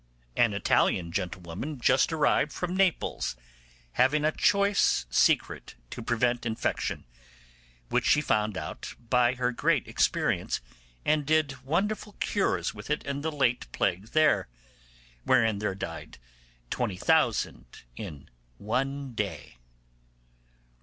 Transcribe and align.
'An 0.35 0.51
Italian 0.53 1.11
gentlewoman 1.11 1.79
just 1.79 2.11
arrived 2.11 2.51
from 2.51 2.75
Naples, 2.75 3.35
having 3.91 4.25
a 4.25 4.31
choice 4.31 5.05
secret 5.11 5.75
to 5.91 6.01
prevent 6.01 6.43
infection, 6.43 7.05
which 7.89 8.07
she 8.07 8.19
found 8.19 8.57
out 8.57 8.95
by 9.11 9.35
her 9.35 9.51
great 9.51 9.87
experience, 9.87 10.59
and 11.05 11.23
did 11.23 11.61
wonderful 11.63 12.13
cures 12.13 12.73
with 12.73 12.89
it 12.89 13.05
in 13.05 13.21
the 13.21 13.31
late 13.31 13.71
plague 13.71 14.07
there, 14.07 14.47
wherein 15.23 15.59
there 15.59 15.75
died 15.75 16.17
20,000 16.71 17.67
in 17.95 18.27
one 18.57 19.13
day. 19.13 19.57